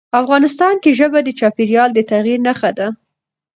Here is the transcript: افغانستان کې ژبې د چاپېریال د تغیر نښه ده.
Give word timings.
افغانستان 0.21 0.73
کې 0.83 0.91
ژبې 0.99 1.19
د 1.23 1.29
چاپېریال 1.39 1.89
د 1.93 1.99
تغیر 2.11 2.39
نښه 2.47 2.71
ده. 2.77 2.87